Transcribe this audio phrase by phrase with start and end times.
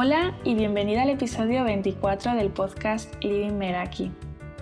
[0.00, 4.12] Hola y bienvenida al episodio 24 del podcast Living Meraki.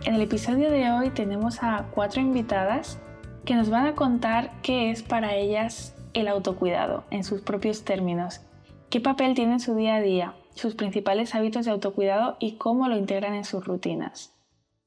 [0.06, 2.98] En el episodio de hoy tenemos a cuatro invitadas
[3.44, 8.40] que nos van a contar qué es para ellas el autocuidado en sus propios términos,
[8.88, 12.88] qué papel tiene en su día a día, sus principales hábitos de autocuidado y cómo
[12.88, 14.34] lo integran en sus rutinas.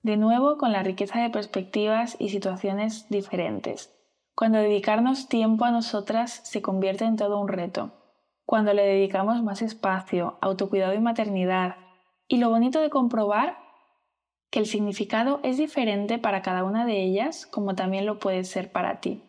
[0.01, 3.93] De nuevo, con la riqueza de perspectivas y situaciones diferentes,
[4.33, 7.91] cuando dedicarnos tiempo a nosotras se convierte en todo un reto
[8.49, 11.75] cuando le dedicamos más espacio, autocuidado y maternidad.
[12.27, 13.59] Y lo bonito de comprobar
[14.49, 18.71] que el significado es diferente para cada una de ellas, como también lo puede ser
[18.71, 19.21] para ti.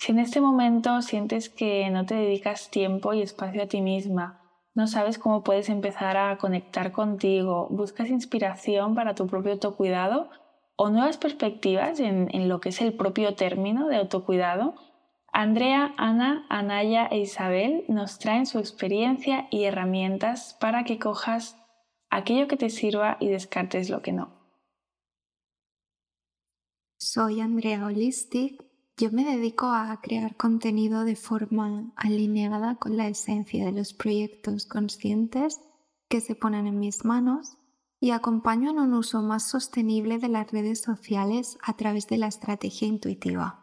[0.00, 4.40] Si en este momento sientes que no te dedicas tiempo y espacio a ti misma,
[4.74, 10.28] no sabes cómo puedes empezar a conectar contigo, buscas inspiración para tu propio autocuidado
[10.74, 14.74] o nuevas perspectivas en, lo que es el propio término de autocuidado,
[15.32, 21.56] Andrea, Ana, Anaya e Isabel nos traen su experiencia y herramientas para que cojas
[22.10, 24.40] aquello que te sirva y descartes lo que no.
[26.98, 28.62] Soy Andrea Holistic.
[28.96, 34.66] Yo me dedico a crear contenido de forma alineada con la esencia de los proyectos
[34.66, 35.60] conscientes
[36.10, 37.56] que se ponen en mis manos
[38.00, 42.26] y acompaño en un uso más sostenible de las redes sociales a través de la
[42.26, 43.59] estrategia intuitiva.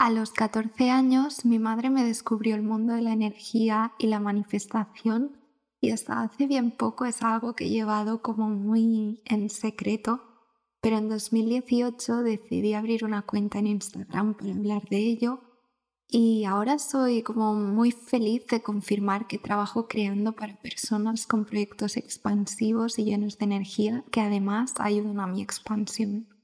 [0.00, 4.20] A los 14 años mi madre me descubrió el mundo de la energía y la
[4.20, 5.36] manifestación
[5.80, 10.22] y hasta hace bien poco es algo que he llevado como muy en secreto,
[10.80, 15.40] pero en 2018 decidí abrir una cuenta en Instagram para hablar de ello
[16.06, 21.96] y ahora soy como muy feliz de confirmar que trabajo creando para personas con proyectos
[21.96, 26.37] expansivos y llenos de energía que además ayudan a mi expansión.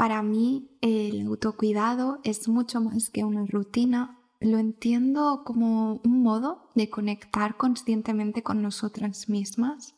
[0.00, 4.18] Para mí el autocuidado es mucho más que una rutina.
[4.40, 9.94] Lo entiendo como un modo de conectar conscientemente con nosotras mismas.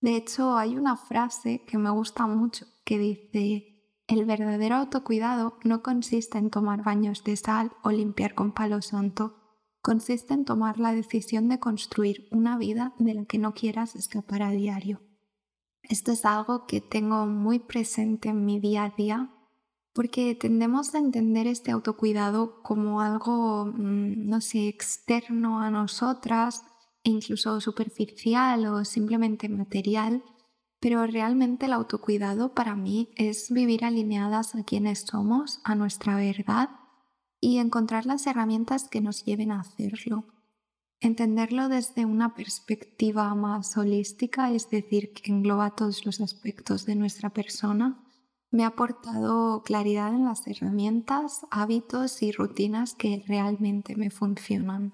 [0.00, 5.82] De hecho, hay una frase que me gusta mucho que dice, el verdadero autocuidado no
[5.82, 9.36] consiste en tomar baños de sal o limpiar con palo santo,
[9.82, 14.42] consiste en tomar la decisión de construir una vida de la que no quieras escapar
[14.42, 15.02] a diario.
[15.88, 19.30] Esto es algo que tengo muy presente en mi día a día
[19.94, 26.64] porque tendemos a entender este autocuidado como algo, mm, no sé, externo a nosotras
[27.04, 30.24] e incluso superficial o simplemente material,
[30.80, 36.70] pero realmente el autocuidado para mí es vivir alineadas a quienes somos, a nuestra verdad
[37.40, 40.33] y encontrar las herramientas que nos lleven a hacerlo.
[41.04, 47.28] Entenderlo desde una perspectiva más holística, es decir, que engloba todos los aspectos de nuestra
[47.28, 48.00] persona
[48.50, 54.92] me ha aportado claridad en las herramientas, hábitos y rutinas que realmente me funcionan.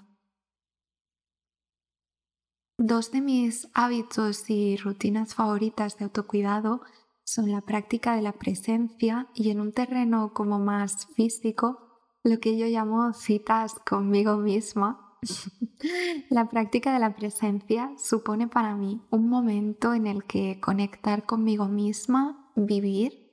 [2.76, 6.80] Dos de mis hábitos y rutinas favoritas de autocuidado
[7.22, 12.58] son la práctica de la presencia y en un terreno como más físico, lo que
[12.58, 15.09] yo llamo citas conmigo misma.
[16.30, 21.66] la práctica de la presencia supone para mí un momento en el que conectar conmigo
[21.66, 23.30] misma, vivir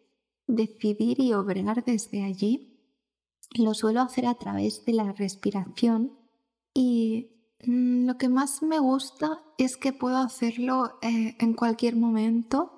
[0.48, 2.74] decidir y obrar desde allí.
[3.58, 6.18] Lo suelo hacer a través de la respiración
[6.74, 12.76] y mm, lo que más me gusta es que puedo hacerlo eh, en cualquier momento.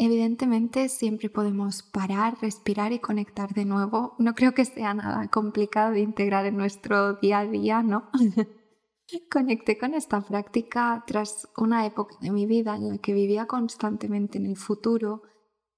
[0.00, 4.14] Evidentemente siempre podemos parar, respirar y conectar de nuevo.
[4.20, 8.08] No creo que sea nada complicado de integrar en nuestro día a día, ¿no?
[9.28, 14.38] Conecté con esta práctica tras una época de mi vida en la que vivía constantemente
[14.38, 15.22] en el futuro,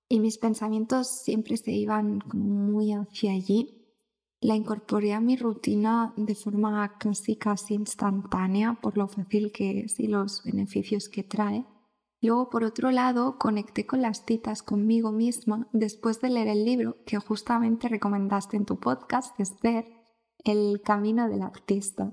[0.07, 3.87] y mis pensamientos siempre se iban muy hacia allí.
[4.43, 9.99] La incorporé a mi rutina de forma casi casi instantánea por lo fácil que es
[9.99, 11.65] y los beneficios que trae.
[12.23, 16.97] Luego, por otro lado, conecté con las citas conmigo misma después de leer el libro
[17.07, 19.87] que justamente recomendaste en tu podcast, Esther,
[20.45, 22.13] El Camino del Artista.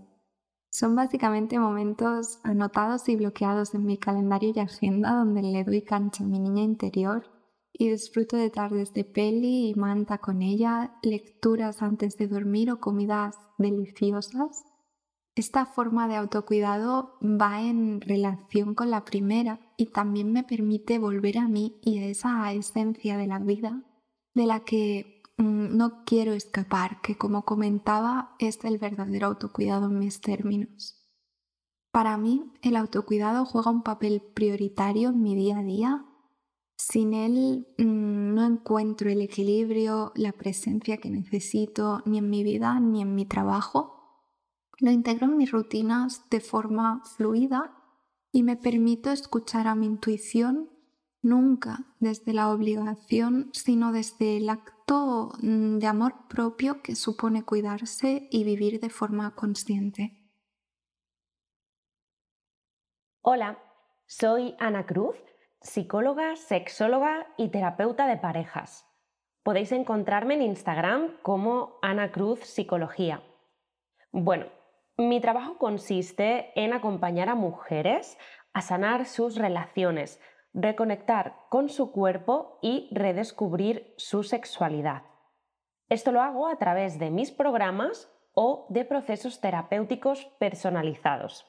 [0.69, 6.23] Son básicamente momentos anotados y bloqueados en mi calendario y agenda donde le doy cancha
[6.23, 7.25] a mi niña interior
[7.73, 12.79] y disfruto de tardes de peli y manta con ella, lecturas antes de dormir o
[12.79, 14.63] comidas deliciosas.
[15.35, 21.37] Esta forma de autocuidado va en relación con la primera y también me permite volver
[21.37, 23.83] a mí y a esa esencia de la vida
[24.33, 29.99] de la que mm, no quiero escapar, que como comentaba es el verdadero autocuidado en
[29.99, 30.95] mis términos.
[31.91, 36.05] Para mí el autocuidado juega un papel prioritario en mi día a día
[36.77, 42.79] sin él mm, no encuentro el equilibrio, la presencia que necesito ni en mi vida
[42.79, 43.95] ni en mi trabajo.
[44.79, 47.76] Lo integro en mis rutinas de forma fluida
[48.37, 50.69] y me permito escuchar a mi intuición
[51.23, 58.27] nunca desde la obligación, sino desde el acto mm, de amor propio que supone cuidarse
[58.29, 60.29] y vivir de forma consciente.
[63.21, 63.57] Hola,
[64.05, 65.15] soy Ana Cruz,
[65.59, 68.85] psicóloga, sexóloga y terapeuta de parejas.
[69.41, 73.23] Podéis encontrarme en Instagram como Ana Cruz Psicología.
[74.11, 74.45] Bueno,
[74.97, 78.17] mi trabajo consiste en acompañar a mujeres
[78.53, 80.19] a sanar sus relaciones,
[80.53, 85.03] reconectar con su cuerpo y redescubrir su sexualidad.
[85.89, 91.45] Esto lo hago a través de mis programas o de procesos terapéuticos personalizados.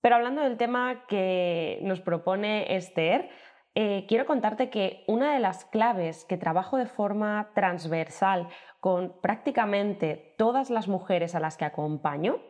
[0.00, 3.30] Pero hablando del tema que nos propone Esther,
[3.76, 8.48] eh, quiero contarte que una de las claves que trabajo de forma transversal
[8.84, 12.42] con prácticamente todas las mujeres a las que acompaño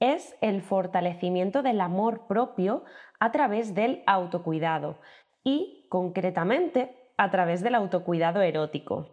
[0.00, 2.82] es el fortalecimiento del amor propio
[3.20, 4.98] a través del autocuidado
[5.44, 9.06] y concretamente a través del autocuidado erótico.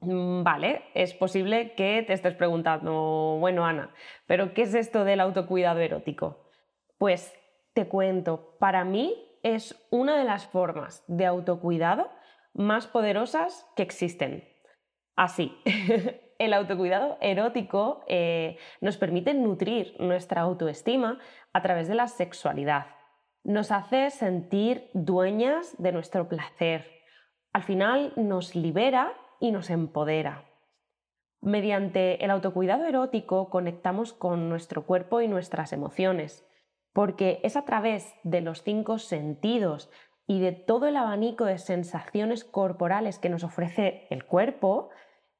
[0.00, 3.94] Mm, vale, es posible que te estés preguntando, bueno Ana,
[4.26, 6.44] pero ¿qué es esto del autocuidado erótico?
[6.98, 7.34] Pues
[7.72, 12.10] te cuento, para mí es una de las formas de autocuidado
[12.52, 14.49] más poderosas que existen.
[15.16, 15.56] Así,
[16.38, 21.18] el autocuidado erótico eh, nos permite nutrir nuestra autoestima
[21.52, 22.86] a través de la sexualidad.
[23.44, 26.86] Nos hace sentir dueñas de nuestro placer.
[27.52, 30.44] Al final nos libera y nos empodera.
[31.42, 36.46] Mediante el autocuidado erótico conectamos con nuestro cuerpo y nuestras emociones,
[36.92, 39.90] porque es a través de los cinco sentidos
[40.30, 44.90] y de todo el abanico de sensaciones corporales que nos ofrece el cuerpo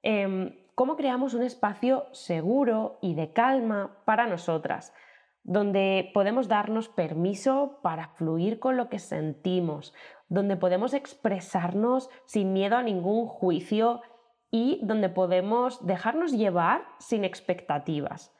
[0.02, 4.94] Em, cómo creamos un espacio seguro y de calma para nosotras,
[5.42, 9.94] donde podemos darnos permiso para fluir con lo que sentimos,
[10.28, 14.00] donde podemos expresarnos sin miedo a ningún juicio
[14.50, 18.34] y donde podemos dejarnos llevar sin expectativas.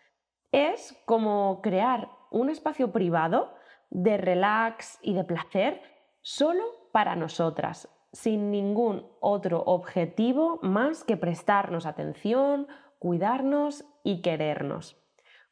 [0.50, 3.54] Es como crear un espacio privado
[3.90, 5.82] de relax y de placer
[6.22, 12.66] solo para nosotras, sin ningún otro objetivo más que prestarnos atención,
[12.98, 14.96] cuidarnos y querernos.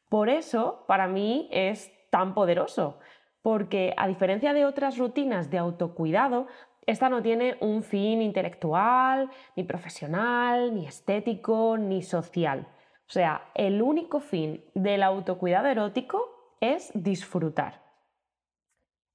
[0.09, 2.99] Por eso, para mí es tan poderoso,
[3.41, 6.47] porque a diferencia de otras rutinas de autocuidado,
[6.85, 12.67] esta no tiene un fin intelectual, ni profesional, ni estético, ni social.
[13.07, 17.81] O sea, el único fin del autocuidado erótico es disfrutar.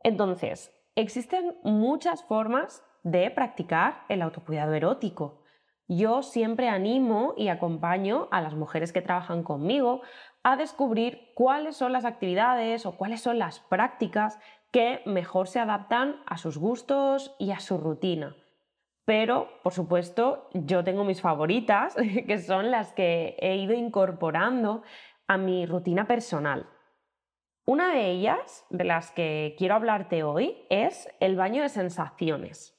[0.03, 5.43] Entonces, existen muchas formas de practicar el autocuidado erótico.
[5.87, 10.01] Yo siempre animo y acompaño a las mujeres que trabajan conmigo
[10.43, 14.39] a descubrir cuáles son las actividades o cuáles son las prácticas
[14.71, 18.35] que mejor se adaptan a sus gustos y a su rutina.
[19.05, 21.95] Pero, por supuesto, yo tengo mis favoritas,
[22.27, 24.83] que son las que he ido incorporando
[25.27, 26.67] a mi rutina personal.
[27.67, 32.79] Una de ellas, de las que quiero hablarte hoy, es el baño de sensaciones.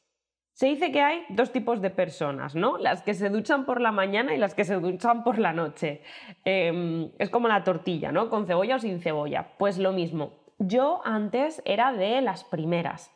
[0.53, 2.77] Se dice que hay dos tipos de personas, ¿no?
[2.77, 6.03] Las que se duchan por la mañana y las que se duchan por la noche.
[6.45, 8.29] Em, es como la tortilla, ¿no?
[8.29, 9.55] Con cebolla o sin cebolla.
[9.57, 10.33] Pues lo mismo.
[10.59, 13.11] Yo antes era de las primeras,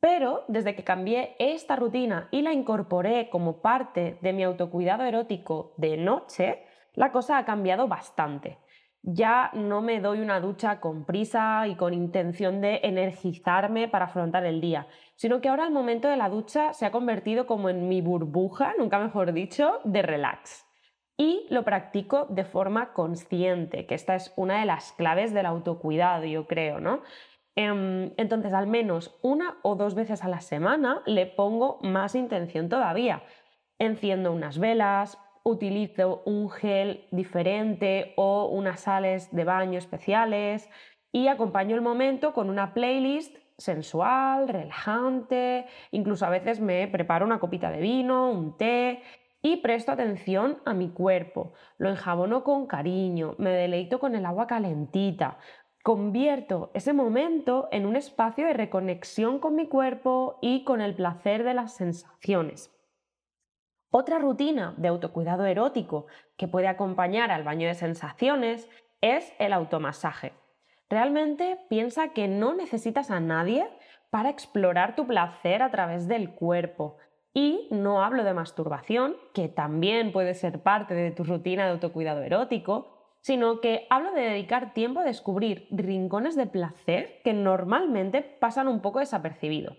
[0.00, 5.72] pero desde que cambié esta rutina y la incorporé como parte de mi autocuidado erótico
[5.76, 6.64] de noche,
[6.94, 8.58] la cosa ha cambiado bastante
[9.02, 14.44] ya no me doy una ducha con prisa y con intención de energizarme para afrontar
[14.44, 17.88] el día, sino que ahora el momento de la ducha se ha convertido como en
[17.88, 20.66] mi burbuja, nunca mejor dicho, de relax.
[21.16, 26.24] Y lo practico de forma consciente, que esta es una de las claves del autocuidado,
[26.24, 27.02] yo creo, ¿no?
[27.54, 32.68] Em, entonces, al menos una o dos veces a la semana le pongo más intención
[32.68, 33.22] todavía.
[33.78, 40.68] Enciendo unas velas, utilizo un gel diferente o unas sales de baño especiales
[41.12, 47.38] y acompaño el momento con una playlist sensual, relajante, incluso a veces me preparo una
[47.38, 49.02] copita de vino, un té
[49.42, 54.46] y presto atención a mi cuerpo, lo enjabono con cariño, me deleito con el agua
[54.46, 55.38] calentita,
[55.82, 61.42] convierto ese momento en un espacio de reconexión con mi cuerpo y con el placer
[61.42, 62.70] de las sensaciones.
[63.94, 66.06] Otra rutina de autocuidado erótico
[66.38, 68.66] que puede acompañar al baño de sensaciones
[69.02, 70.32] es el automasaje.
[70.88, 73.68] Realmente piensa que no necesitas a nadie
[74.08, 76.96] para explorar tu placer a través del cuerpo.
[77.34, 82.22] Y no hablo de masturbación, que también puede ser parte de tu rutina de autocuidado
[82.22, 88.68] erótico, sino que hablo de dedicar tiempo a descubrir rincones de placer que normalmente pasan
[88.68, 89.76] un poco desapercibidos.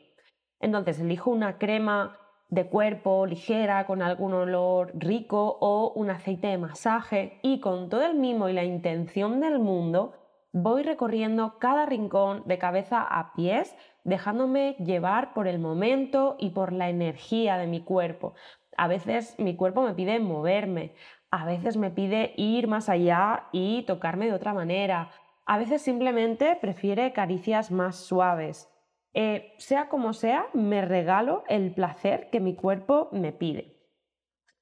[0.59, 2.19] Entonces elijo una crema
[2.53, 8.05] de cuerpo ligera con algún olor rico o un aceite de masaje y con todo
[8.05, 10.13] el mimo y la intención del mundo
[10.51, 16.73] voy recorriendo cada rincón de cabeza a pies dejándome llevar por el momento y por
[16.73, 18.35] la energía de mi cuerpo.
[18.77, 20.93] A veces mi cuerpo me pide moverme,
[21.31, 25.09] a veces me pide ir más allá y tocarme de otra manera,
[25.47, 28.72] a veces simplemente prefiere caricias más suaves.
[29.13, 33.73] Eh, sea como sea, me regalo el placer que mi cuerpo me pide.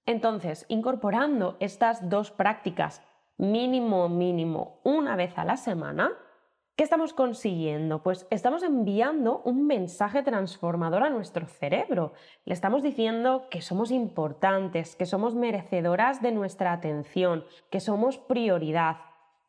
[0.05, 3.01] Entonces, incorporando estas dos prácticas
[3.37, 6.11] mínimo, mínimo, una vez a la semana,
[6.75, 8.03] ¿qué estamos consiguiendo?
[8.03, 12.13] Pues estamos enviando un mensaje transformador a nuestro cerebro.
[12.45, 18.97] Le estamos diciendo que somos importantes, que somos merecedoras de nuestra atención, que somos prioridad.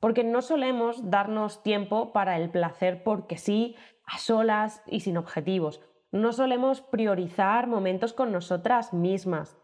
[0.01, 5.81] Porque no solemos darnos tiempo para el placer porque sí, a solas y sin objetivos.
[6.11, 9.59] No solemos priorizar momentos con nosotras mismas.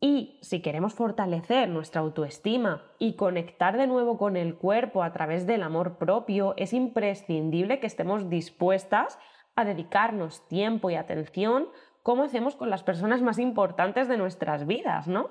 [0.00, 5.46] Y si queremos fortalecer nuestra autoestima y conectar de nuevo con el cuerpo a través
[5.46, 9.18] del amor propio, es imprescindible que estemos dispuestas
[9.56, 11.68] a dedicarnos tiempo y atención
[12.02, 15.30] como hacemos con las personas más importantes de nuestras vidas, ¿no?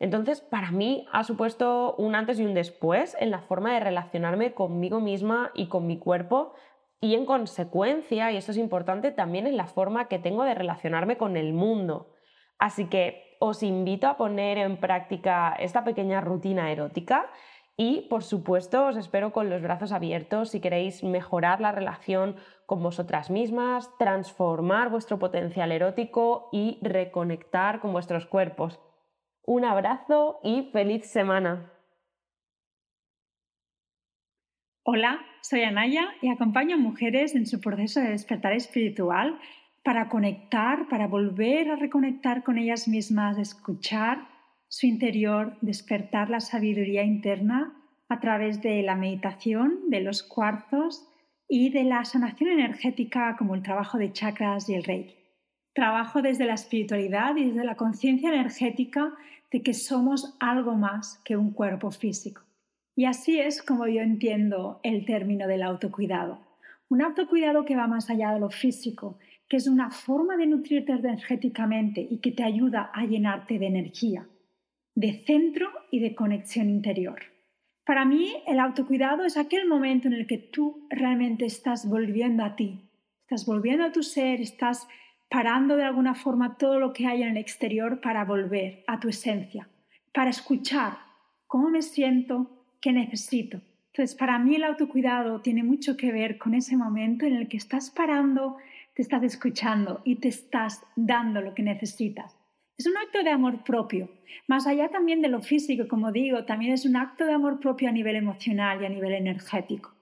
[0.00, 4.52] Entonces, para mí ha supuesto un antes y un después en la forma de relacionarme
[4.52, 6.54] conmigo misma y con mi cuerpo
[7.00, 11.16] y en consecuencia, y esto es importante, también en la forma que tengo de relacionarme
[11.16, 12.12] con el mundo.
[12.58, 17.30] Así que os invito a poner en práctica esta pequeña rutina erótica
[17.76, 22.34] y, por supuesto, os espero con los brazos abiertos si queréis mejorar la relación
[22.66, 28.80] con vosotras mismas, transformar vuestro potencial erótico y reconectar con vuestros cuerpos.
[29.44, 31.77] Un abrazo y feliz semana.
[34.90, 39.38] Hola, soy Anaya y acompaño a mujeres en su proceso de despertar espiritual
[39.84, 44.26] para conectar, para volver a reconectar con ellas mismas, escuchar
[44.68, 47.76] su interior, despertar la sabiduría interna
[48.08, 51.06] a través de la meditación, de los cuarzos
[51.50, 55.16] y de la sanación energética como el trabajo de chakras y el reiki.
[55.74, 59.12] Trabajo desde la espiritualidad y desde la conciencia energética
[59.50, 62.47] de que somos algo más que un cuerpo físico.
[62.98, 66.40] Y así es como yo entiendo el término del autocuidado.
[66.88, 70.90] Un autocuidado que va más allá de lo físico, que es una forma de nutrirte
[70.90, 74.26] energéticamente y que te ayuda a llenarte de energía,
[74.96, 77.20] de centro y de conexión interior.
[77.86, 82.56] Para mí, el autocuidado es aquel momento en el que tú realmente estás volviendo a
[82.56, 82.90] ti,
[83.20, 84.88] estás volviendo a tu ser, estás
[85.30, 89.08] parando de alguna forma todo lo que hay en el exterior para volver a tu
[89.08, 89.68] esencia,
[90.12, 90.94] para escuchar
[91.46, 93.60] cómo me siento, que necesito.
[93.92, 97.56] Entonces, para mí el autocuidado tiene mucho que ver con ese momento en el que
[97.56, 98.56] estás parando,
[98.94, 102.36] te estás escuchando y te estás dando lo que necesitas.
[102.76, 104.08] Es un acto de amor propio.
[104.46, 107.88] Más allá también de lo físico, como digo, también es un acto de amor propio
[107.88, 109.97] a nivel emocional y a nivel energético.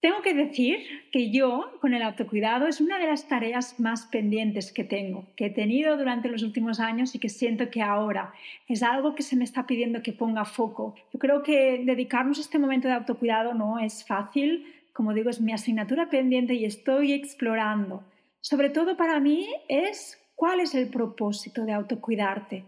[0.00, 0.78] Tengo que decir
[1.12, 5.46] que yo, con el autocuidado, es una de las tareas más pendientes que tengo, que
[5.46, 8.32] he tenido durante los últimos años y que siento que ahora
[8.66, 10.94] es algo que se me está pidiendo que ponga foco.
[11.12, 14.64] Yo creo que dedicarnos a este momento de autocuidado no es fácil,
[14.94, 18.02] como digo, es mi asignatura pendiente y estoy explorando.
[18.40, 22.64] Sobre todo para mí es cuál es el propósito de autocuidarte.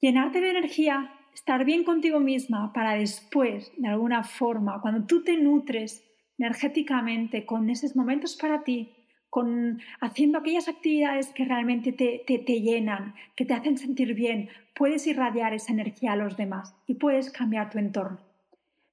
[0.00, 5.36] Llenarte de energía, estar bien contigo misma para después, de alguna forma, cuando tú te
[5.36, 6.09] nutres,
[6.40, 8.92] energéticamente, con esos momentos para ti,
[9.28, 15.06] con haciendo aquellas actividades que realmente te, te, llenan, que te hacen sentir bien, puedes
[15.06, 18.18] irradiar esa energía a los demás y puedes cambiar tu entorno.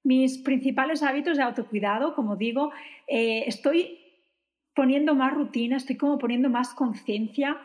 [0.04, 2.72] Mis principales hábitos de autocuidado, como digo,
[3.08, 3.98] eh, estoy
[4.76, 7.58] poniendo más rutina, estoy como poniendo más conciencia.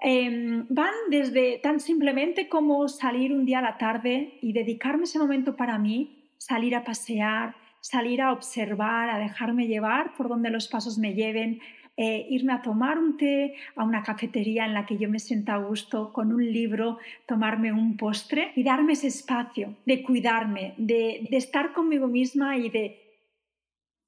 [0.00, 5.18] Em, van desde tan simplemente como salir un día a la tarde y dedicarme ese
[5.18, 7.54] momento para mí, salir a pasear,
[7.88, 11.60] salir a observar, a dejarme llevar por donde los pasos me lleven,
[11.96, 15.54] eh, irme a tomar un té a una cafetería en la que yo me sienta
[15.54, 21.28] a gusto con un libro, tomarme un postre y darme ese espacio de cuidarme, de,
[21.30, 22.86] estar conmigo misma y de,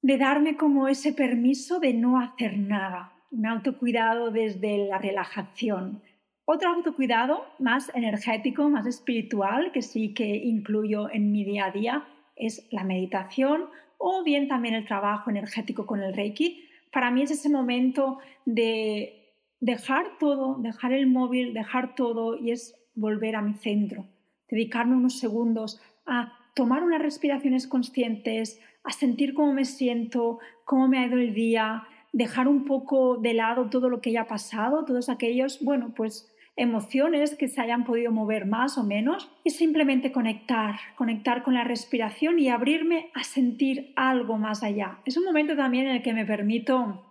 [0.01, 6.03] de darme como ese permiso de no hacer nada, un autocuidado desde la relajación.
[6.45, 12.07] Otro autocuidado más energético, más espiritual, que sí que incluyo en mi día a día,
[12.39, 13.65] es la meditación
[13.97, 16.63] o bien también el trabajo energético con el Reiki.
[16.91, 22.75] Para mí es ese momento de dejar todo, dejar el móvil, dejar todo y es
[22.95, 24.07] volver a mi centro,
[24.49, 30.99] dedicarme unos segundos a tomar unas respiraciones conscientes, a sentir cómo me siento, cómo me
[30.99, 35.09] ha ido el día, dejar un poco de lado todo lo que haya pasado, todos
[35.09, 40.75] aquellos, bueno, pues emociones que se hayan podido mover más o menos y simplemente conectar,
[40.97, 44.99] conectar con la respiración y abrirme a sentir algo más allá.
[45.05, 47.05] Es un momento también en el que me permito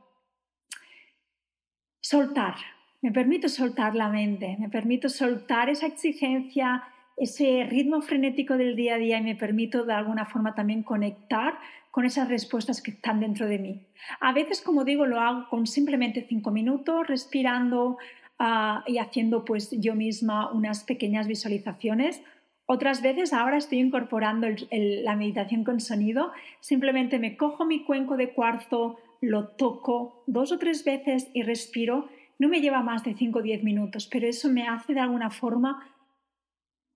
[1.99, 2.57] soltar,
[3.01, 6.85] me permito soltar la mente, me permito soltar esa exigencia,
[7.17, 11.59] ese ritmo frenético del día a día y me permito de alguna forma también conectar
[11.91, 13.87] con esas respuestas que están dentro de mí.
[14.21, 17.97] A veces, como digo, lo hago con simplemente cinco minutos, respirando
[18.39, 22.23] ah, y haciendo pues yo misma unas pequeñas visualizaciones.
[22.67, 28.31] Otras veces ahora estoy incorporando la meditación con sonido, simplemente me cojo mi cuenco de
[28.35, 32.09] cuarzo, lo toco dos o tres veces y respiro.
[32.39, 35.31] No me lleva más de 5 o 10 minutos, pero eso me hace de alguna
[35.31, 35.93] forma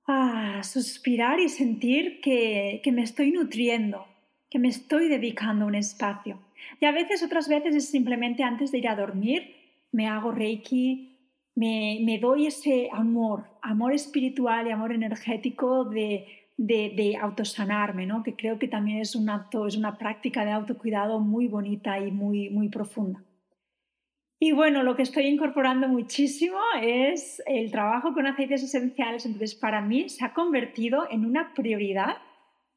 [0.07, 4.07] a suspirar y sentir que, me estoy nutriendo,
[4.51, 6.39] que me estoy dedicando un espacio.
[6.81, 9.57] Y a veces, otras veces es simplemente antes de ir a dormir,
[9.91, 11.12] me hago reiki,
[11.55, 18.23] me, doy ese amor, amor espiritual y amor energético de, de, de, autosanarme, ¿no?
[18.23, 22.11] que creo que también es un acto, es una práctica de autocuidado muy bonita y
[22.11, 23.23] muy, muy profunda.
[24.45, 29.25] Y bueno, lo que estoy incorporando muchísimo es el trabajo con aceites esenciales.
[29.25, 32.17] Entonces, para mí se ha convertido en una prioridad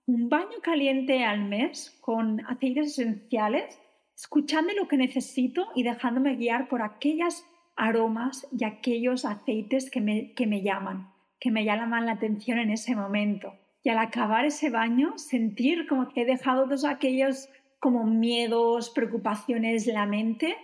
[0.05, 3.79] un baño caliente al mes con aceites esenciales,
[4.15, 7.43] escuchando lo que necesito y dejándome guiar por aquellos
[7.75, 12.71] aromas y aquellos aceites que me, que me llaman, que me llaman la atención en
[12.71, 13.53] ese momento.
[13.83, 19.85] Y al acabar ese baño, sentir como que he dejado todos aquellos como miedos, preocupaciones,
[19.87, 20.57] la mente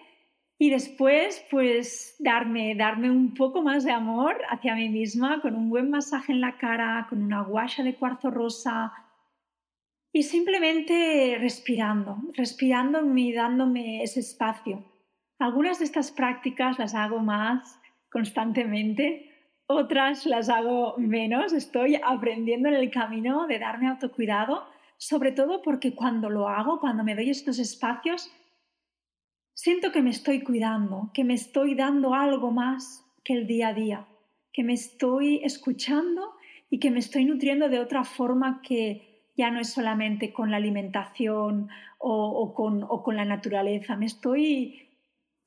[0.62, 5.72] y después, pues darme, darme un poco más de amor hacia mí misma con un
[5.72, 8.94] buen masaje en la cara, con una guasha de cuarzo rosa
[10.14, 14.86] y simplemente respirando, respirando y dándome ese espacio.
[15.42, 17.80] Algunas de estas prácticas las hago más
[18.12, 19.32] constantemente,
[19.66, 21.52] otras las hago menos.
[21.52, 27.04] Estoy aprendiendo en el camino de darme autocuidado, sobre todo porque cuando lo hago, cuando
[27.04, 28.32] me doy estos espacios,
[29.56, 33.74] siento que me estoy cuidando, que me estoy dando algo más que el día a
[33.74, 34.06] día,
[34.54, 36.36] que me estoy escuchando
[36.70, 40.58] y que me estoy nutriendo de otra forma que ya no es solamente con la
[40.58, 43.96] alimentación o, con, o con, la naturaleza.
[43.96, 44.91] Me estoy,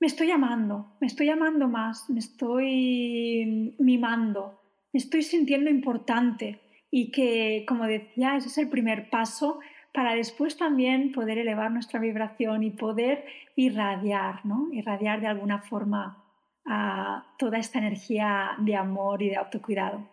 [0.05, 4.61] me estoy amando, me estoy amando más, me estoy mimando,
[4.93, 9.61] me estoy sintiendo importante y que, como decía, ese es el primer paso
[9.95, 13.25] para después también poder elevar nuestra vibración y poder
[13.57, 14.69] irradiar, ¿no?
[14.73, 16.23] Irradiar de alguna forma
[16.67, 20.07] a toda esta energía de amor y de autocuidado.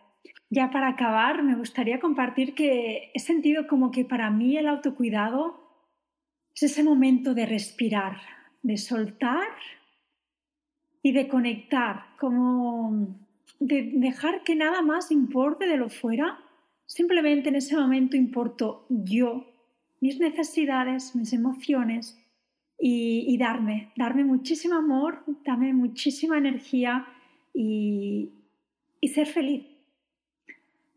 [0.49, 5.59] Ya para acabar, me gustaría compartir que he sentido como que para mí el autocuidado
[6.55, 8.21] es ese momento de respirar,
[8.63, 9.49] de soltar
[11.03, 13.15] y de conectar, como
[13.59, 16.39] de dejar que nada más importe de lo fuera.
[16.85, 19.45] Simplemente en ese momento importo yo
[19.99, 22.17] mis necesidades, mis emociones
[22.83, 27.05] y, darme, darme muchísimo amor, darme muchísima energía
[27.53, 28.31] y,
[28.99, 29.63] y ser feliz.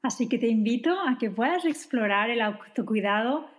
[0.02, 3.50] Así que te invito a que puedas explorar el autocuidado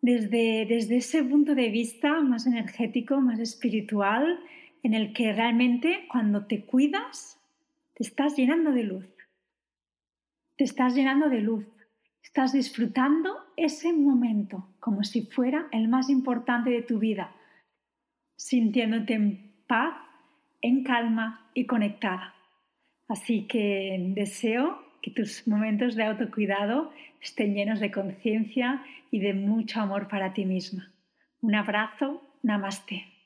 [0.00, 4.40] desde, desde ese punto de vista más energético, más espiritual,
[4.82, 7.40] en el que realmente cuando te cuidas,
[7.94, 9.06] te estás llenando de luz.
[10.56, 11.66] Te estás llenando de luz.
[12.22, 17.34] Estás disfrutando ese momento como si fuera el más importante de tu vida,
[18.36, 19.94] sintiéndote en paz,
[20.60, 22.34] en calma y conectada.
[23.08, 29.80] Así que deseo que tus momentos de autocuidado estén llenos de conciencia y de mucho
[29.80, 30.92] amor para ti misma.
[31.40, 33.19] Un abrazo, namaste.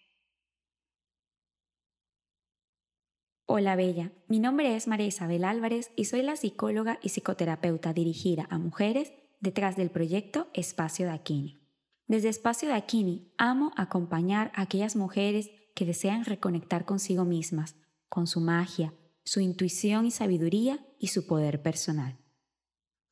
[3.47, 8.47] Hola Bella, mi nombre es María Isabel Álvarez y soy la psicóloga y psicoterapeuta dirigida
[8.49, 11.61] a mujeres detrás del proyecto Espacio Dakini.
[12.07, 17.77] Desde Espacio Dakini amo acompañar a aquellas mujeres que desean reconectar consigo mismas,
[18.09, 22.17] con su magia, su intuición y sabiduría y su poder personal.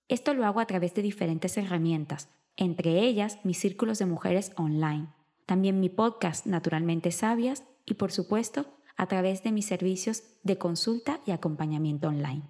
[0.08, 5.08] Esto lo hago a través de diferentes herramientas, entre ellas mis círculos de mujeres online,
[5.44, 11.20] también mi podcast Naturalmente Sabias y por supuesto a través de mis servicios de consulta
[11.26, 12.42] y acompañamiento online.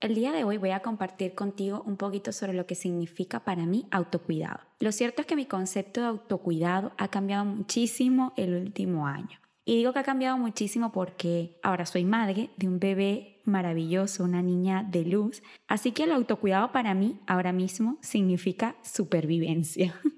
[0.00, 3.64] El día de hoy voy a compartir contigo un poquito sobre lo que significa para
[3.64, 4.60] mí autocuidado.
[4.80, 9.38] Lo cierto es que mi concepto de autocuidado ha cambiado muchísimo el último año.
[9.64, 14.42] Y digo que ha cambiado muchísimo porque ahora soy madre de un bebé maravilloso, una
[14.42, 15.42] niña de luz.
[15.66, 19.98] Así que el autocuidado para mí ahora mismo significa supervivencia.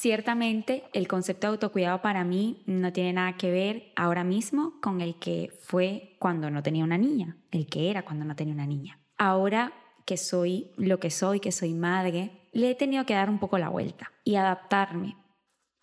[0.00, 5.00] Ciertamente el concepto de autocuidado para mí no tiene nada que ver ahora mismo con
[5.00, 8.64] el que fue cuando no tenía una niña, el que era cuando no tenía una
[8.64, 9.00] niña.
[9.16, 9.72] Ahora
[10.04, 13.58] que soy lo que soy, que soy madre, le he tenido que dar un poco
[13.58, 15.16] la vuelta y adaptarme.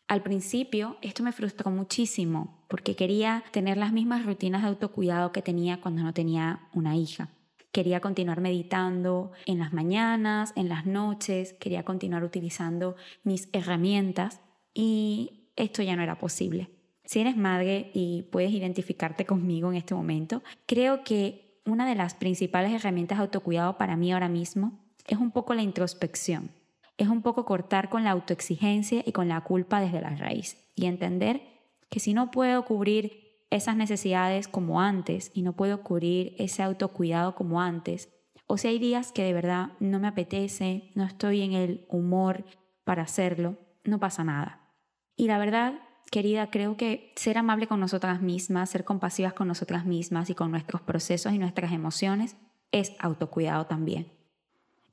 [0.08, 5.42] Al principio esto me frustró muchísimo porque quería tener las mismas rutinas de autocuidado que
[5.42, 7.32] tenía cuando no tenía una hija.
[7.76, 14.40] Quería continuar meditando en las mañanas, en las noches, quería continuar utilizando mis herramientas
[14.74, 16.70] y esto ya no era posible.
[17.04, 22.14] Si eres madre y puedes identificarte conmigo en este momento, creo que una de las
[22.14, 26.52] principales herramientas de autocuidado para mí ahora mismo es un poco la introspección.
[26.98, 30.86] Es un poco cortar con la autoexigencia y con la culpa desde la raíz y
[30.86, 31.42] entender
[31.90, 33.25] que si no puedo cubrir
[33.56, 38.10] esas necesidades como antes y no puedo cubrir ese autocuidado como antes,
[38.48, 42.46] o si hay días que de verdad no me apetece, no estoy en el humor
[42.84, 44.70] para hacerlo, no pasa nada.
[45.16, 45.80] Y la verdad,
[46.12, 50.52] querida, creo que ser amable con nosotras mismas, ser compasivas con nosotras mismas y con
[50.52, 52.36] nuestros procesos y nuestras emociones
[52.72, 54.12] es autocuidado también.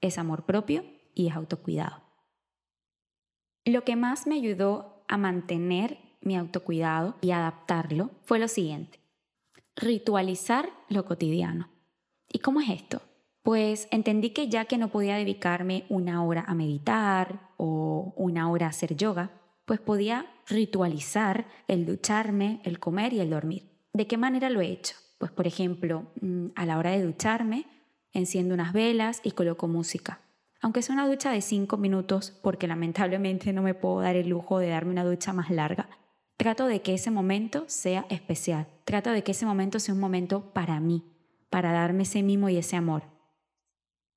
[0.01, 2.03] Es amor propio y es autocuidado.
[3.65, 9.01] Lo que más me ayudó a mantener mi autocuidado y adaptarlo fue lo siguiente.
[9.77, 11.69] Ritualizar lo cotidiano.
[12.29, 13.03] ¿Y cómo es esto?
[13.43, 18.67] Pues entendí que ya que no podía dedicarme una hora a meditar o una hora
[18.67, 19.31] a hacer yoga,
[19.65, 23.71] pues podía ritualizar el ducharme, el comer y el dormir.
[23.93, 24.95] ¿De qué manera lo he hecho?
[25.19, 27.67] Pues por ejemplo, mm, a la hora de ducharme,
[28.13, 30.21] enciendo unas velas y coloco música.
[30.61, 34.59] Aunque sea una ducha de cinco minutos, porque lamentablemente no me puedo dar el lujo
[34.59, 35.89] de darme una ducha más larga,
[36.43, 38.67] Trato de que ese momento sea especial.
[38.85, 41.05] Trato de que ese momento sea un momento para mí,
[41.51, 43.05] para darme ese mimo y ese amor.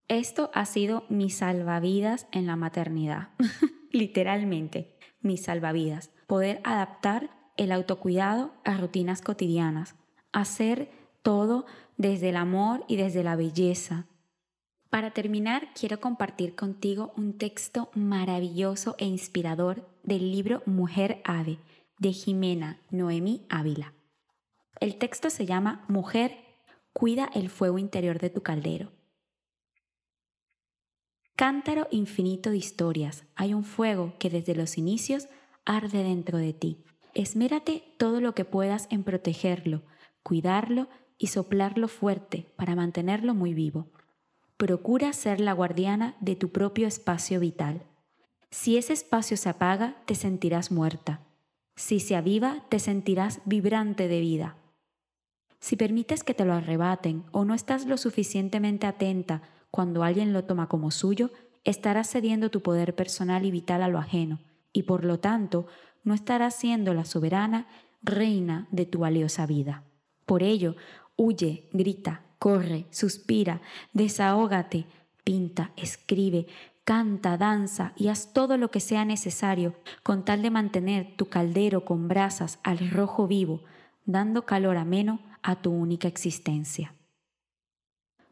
[0.07, 3.29] Esto ha sido mi salvavidas en la maternidad.
[3.91, 6.09] Literalmente, mi salvavidas.
[6.25, 9.93] Poder adaptar el autocuidado a rutinas cotidianas.
[10.31, 10.89] Hacer
[11.21, 14.07] todo desde el amor y desde la belleza.
[14.89, 21.59] Para terminar, quiero compartir contigo un texto maravilloso e inspirador del libro Mujer Ave
[21.97, 23.93] de Jimena Noemí Ávila.
[24.79, 26.37] El texto se llama Mujer,
[26.93, 28.91] cuida el fuego interior de tu caldero.
[31.35, 35.27] Cántaro infinito de historias, hay un fuego que desde los inicios
[35.65, 36.83] arde dentro de ti.
[37.13, 39.83] Esmérate todo lo que puedas en protegerlo,
[40.23, 43.87] cuidarlo y soplarlo fuerte para mantenerlo muy vivo.
[44.57, 47.83] Procura ser la guardiana de tu propio espacio vital.
[48.51, 51.21] Si ese espacio se apaga, te sentirás muerta.
[51.75, 54.57] Si se aviva, te sentirás vibrante de vida.
[55.59, 60.45] Si permites que te lo arrebaten o no estás lo suficientemente atenta cuando alguien lo
[60.45, 61.31] toma como suyo,
[61.63, 64.39] estarás cediendo tu poder personal y vital a lo ajeno,
[64.71, 65.65] y por lo tanto
[66.03, 67.67] no estarás siendo la soberana
[68.01, 69.83] reina de tu valiosa vida.
[70.25, 70.75] Por ello,
[71.15, 73.61] huye, grita, corre, suspira,
[73.91, 74.85] desahógate,
[75.23, 76.45] pinta, escribe,
[76.85, 81.83] canta, danza y haz todo lo que sea necesario con tal de mantener tu caldero
[81.83, 83.63] con brasas al rojo vivo,
[84.05, 86.93] dando calor ameno a tu única existencia.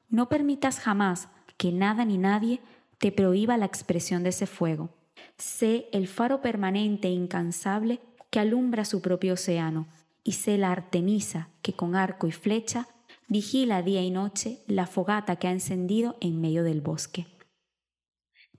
[0.08, 2.62] No permitas jamás que nada ni nadie
[3.00, 4.90] te prohíba la expresión de ese fuego.
[5.38, 9.88] Sé el faro permanente e incansable que alumbra su propio océano,
[10.24, 12.88] y sé la Artemisa que con arco y flecha
[13.28, 17.28] vigila día y noche la fogata que ha encendido en medio del bosque.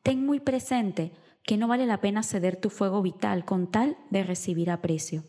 [0.04, 1.12] Ten muy presente
[1.44, 5.24] que no vale la pena ceder tu fuego vital con tal de recibir aprecio.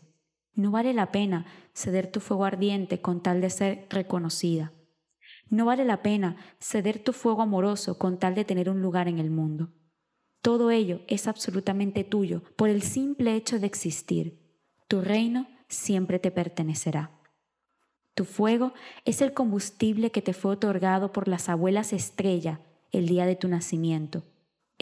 [0.52, 4.74] No vale la pena ceder tu fuego ardiente con tal de ser reconocida.
[5.48, 9.18] No vale la pena ceder tu fuego amoroso con tal de tener un lugar en
[9.18, 9.70] el mundo.
[10.42, 14.38] Todo ello es absolutamente tuyo por el simple hecho de existir.
[14.88, 17.12] Tu reino siempre te pertenecerá.
[18.12, 18.74] Tu fuego
[19.06, 22.60] es el combustible que te fue otorgado por las abuelas estrella
[22.92, 24.22] el día de tu nacimiento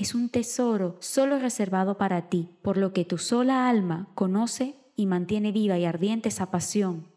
[0.02, 5.06] es un tesoro solo reservado para ti, por lo que tu sola alma conoce y
[5.06, 7.12] mantiene viva y ardiente esa pasión.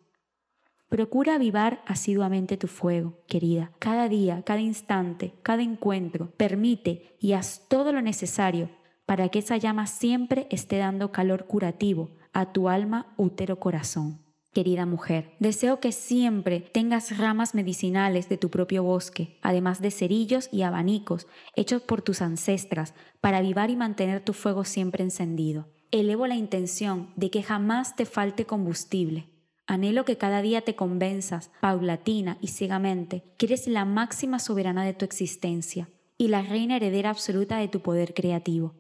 [0.89, 6.31] Procura avivar asiduamente tu fuego, querida, cada día, cada instante, cada encuentro.
[6.37, 8.69] Permite y haz todo lo necesario
[9.05, 14.85] para que esa llama siempre esté dando calor curativo a tu alma útero corazón querida
[14.85, 15.35] mujer.
[15.39, 21.27] Deseo que siempre tengas ramas medicinales de tu propio bosque, además de cerillos y abanicos
[21.55, 25.67] hechos por tus ancestras para avivar y mantener tu fuego siempre encendido.
[25.91, 29.29] elevo la intención de que jamás te falte combustible.
[29.67, 34.93] Anhelo que cada día te convenzas, paulatina y ciegamente, que eres la máxima soberana de
[34.93, 38.75] tu existencia y la reina heredera absoluta de tu poder creativo.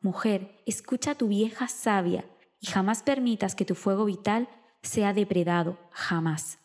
[0.00, 2.24] Mujer, escucha a tu vieja sabia
[2.60, 4.48] y jamás permitas que tu fuego vital
[4.82, 6.58] sea depredado, jamás.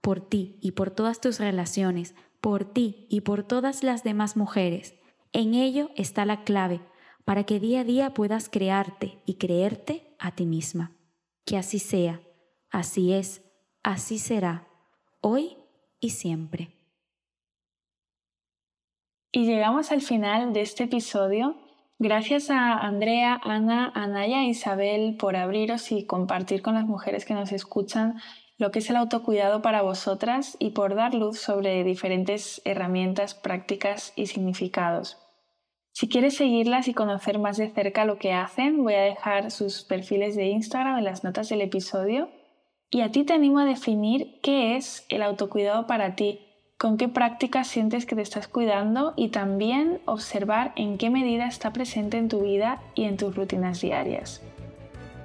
[0.00, 4.94] Por ti y por todas tus relaciones, por ti y por todas las demás mujeres,
[5.32, 6.80] en ello está la clave
[7.24, 10.96] para que día a día puedas crearte y creerte a ti misma.
[11.44, 12.20] Que así sea,
[12.70, 13.42] así es,
[13.82, 14.68] así será,
[15.20, 15.56] hoy
[16.00, 16.76] y siempre.
[19.30, 21.56] Y llegamos al final de este episodio.
[22.04, 27.32] Gracias a Andrea, Ana, Anaya e Isabel por abriros y compartir con las mujeres que
[27.32, 28.16] nos escuchan
[28.58, 34.12] lo que es el autocuidado para vosotras y por dar luz sobre diferentes herramientas, prácticas
[34.16, 35.16] y significados.
[35.92, 39.84] Si quieres seguirlas y conocer más de cerca lo que hacen, voy a dejar sus
[39.84, 42.30] perfiles de Instagram en las notas del episodio.
[42.90, 46.40] Y a ti te animo a definir qué es el autocuidado para ti
[46.82, 51.72] con qué prácticas sientes que te estás cuidando y también observar en qué medida está
[51.72, 54.42] presente en tu vida y en tus rutinas diarias.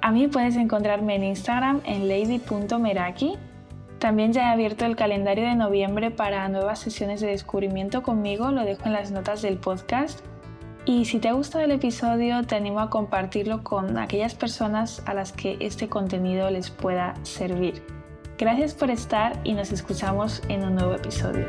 [0.00, 3.34] A mí puedes encontrarme en Instagram en lady.meraki.
[3.98, 8.62] También ya he abierto el calendario de noviembre para nuevas sesiones de descubrimiento conmigo, lo
[8.64, 10.20] dejo en las notas del podcast.
[10.84, 15.14] Y si te ha gustado el episodio, te animo a compartirlo con aquellas personas a
[15.14, 17.97] las que este contenido les pueda servir.
[18.38, 21.48] Gracias por estar y nos escuchamos en un nuevo episodio.